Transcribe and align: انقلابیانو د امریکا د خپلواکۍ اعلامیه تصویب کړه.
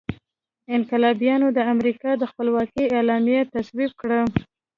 انقلابیانو 0.75 1.47
د 1.57 1.59
امریکا 1.73 2.11
د 2.17 2.23
خپلواکۍ 2.31 2.85
اعلامیه 2.97 3.41
تصویب 3.53 3.91
کړه. 4.01 4.19